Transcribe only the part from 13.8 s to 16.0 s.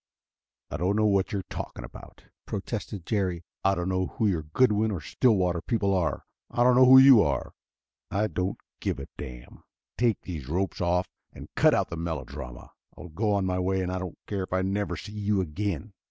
and I don't care if I never see you again."